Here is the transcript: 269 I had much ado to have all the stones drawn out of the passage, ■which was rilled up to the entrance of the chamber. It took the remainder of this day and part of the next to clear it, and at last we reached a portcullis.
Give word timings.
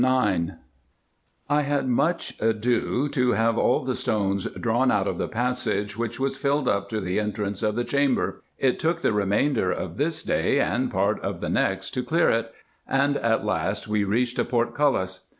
269 0.01 0.57
I 1.47 1.61
had 1.61 1.87
much 1.87 2.33
ado 2.41 3.07
to 3.09 3.31
have 3.33 3.55
all 3.55 3.83
the 3.85 3.93
stones 3.93 4.45
drawn 4.53 4.89
out 4.91 5.07
of 5.07 5.19
the 5.19 5.27
passage, 5.27 5.93
■which 5.95 6.17
was 6.17 6.43
rilled 6.43 6.67
up 6.67 6.89
to 6.89 6.99
the 6.99 7.19
entrance 7.19 7.61
of 7.61 7.75
the 7.75 7.83
chamber. 7.83 8.41
It 8.57 8.79
took 8.79 9.01
the 9.01 9.13
remainder 9.13 9.71
of 9.71 9.97
this 9.97 10.23
day 10.23 10.59
and 10.59 10.89
part 10.89 11.19
of 11.19 11.39
the 11.39 11.49
next 11.51 11.91
to 11.91 12.03
clear 12.03 12.31
it, 12.31 12.51
and 12.87 13.15
at 13.17 13.45
last 13.45 13.87
we 13.87 14.03
reached 14.03 14.39
a 14.39 14.43
portcullis. 14.43 15.27